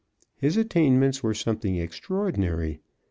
His 0.35 0.57
attainments 0.57 1.21
were 1.21 1.35
something 1.35 1.75
extraordinary. 1.75 2.79